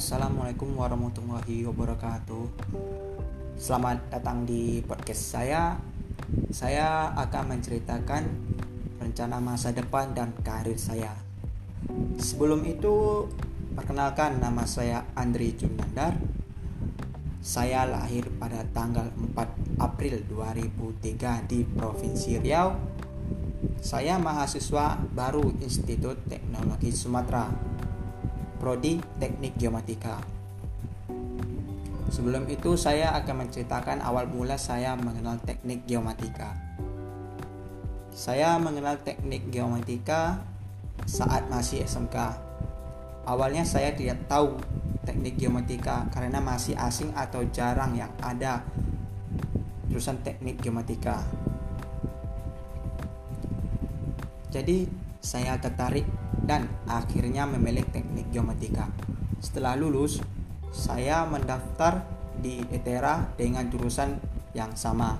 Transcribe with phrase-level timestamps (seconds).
[0.00, 2.64] Assalamualaikum warahmatullahi wabarakatuh.
[3.60, 5.76] Selamat datang di podcast saya.
[6.48, 8.24] Saya akan menceritakan
[8.96, 11.12] rencana masa depan dan karir saya.
[12.16, 13.28] Sebelum itu,
[13.76, 16.16] perkenalkan nama saya Andri Junandar.
[17.44, 22.72] Saya lahir pada tanggal 4 April 2003 di Provinsi Riau.
[23.84, 27.69] Saya mahasiswa baru Institut Teknologi Sumatera
[28.60, 30.20] Prodi Teknik Geomatika.
[32.10, 36.52] Sebelum itu saya akan menceritakan awal mula saya mengenal teknik geomatika.
[38.12, 40.42] Saya mengenal teknik geomatika
[41.08, 42.36] saat masih SMK.
[43.24, 44.58] Awalnya saya tidak tahu
[45.08, 48.66] teknik geomatika karena masih asing atau jarang yang ada
[49.86, 51.24] jurusan teknik geomatika.
[54.50, 54.90] Jadi
[55.22, 56.04] saya tertarik
[56.50, 58.90] dan akhirnya memilih teknik geomatika.
[59.38, 60.18] Setelah lulus,
[60.74, 62.02] saya mendaftar
[62.42, 64.18] di ETERA dengan jurusan
[64.50, 65.14] yang sama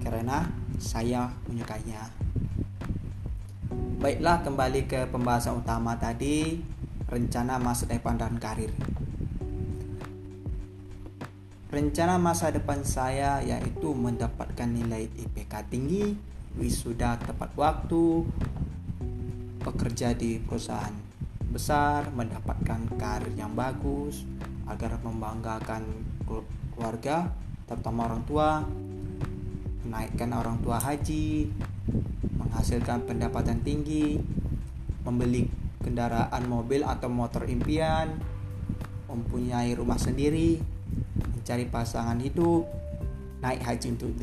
[0.00, 0.48] karena
[0.80, 2.08] saya menyukainya.
[4.00, 6.56] Baiklah kembali ke pembahasan utama tadi,
[7.04, 8.72] rencana masa depan dan karir.
[11.68, 16.16] Rencana masa depan saya yaitu mendapatkan nilai IPK tinggi,
[16.56, 18.24] wisuda tepat waktu,
[19.62, 20.92] bekerja di perusahaan
[21.52, 24.24] besar, mendapatkan karir yang bagus
[24.66, 25.84] agar membanggakan
[26.74, 27.28] keluarga,
[27.68, 28.64] terutama orang tua,
[29.84, 31.52] menaikkan orang tua haji,
[32.40, 34.16] menghasilkan pendapatan tinggi,
[35.04, 35.46] membeli
[35.82, 38.16] kendaraan mobil atau motor impian,
[39.10, 40.56] mempunyai rumah sendiri,
[41.36, 42.64] mencari pasangan hidup,
[43.44, 44.14] naik haji untuk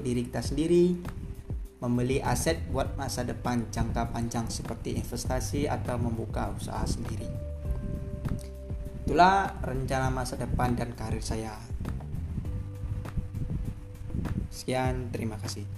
[0.00, 0.96] diri kita sendiri,
[1.76, 7.28] membeli aset buat masa depan jangka panjang seperti investasi atau membuka usaha sendiri.
[9.04, 11.54] Itulah rencana masa depan dan karir saya.
[14.50, 15.68] Sekian, terima kasih.